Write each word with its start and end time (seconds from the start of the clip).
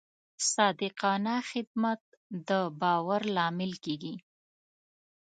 صادقانه 0.53 1.35
خدمت 1.51 2.01
د 2.47 2.49
باور 2.79 3.21
لامل 3.35 3.71
کېږي. 3.83 4.15